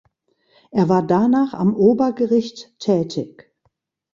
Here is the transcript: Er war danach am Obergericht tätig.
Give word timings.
Er 0.71 0.89
war 0.89 1.05
danach 1.05 1.53
am 1.53 1.75
Obergericht 1.75 2.73
tätig. 2.79 3.53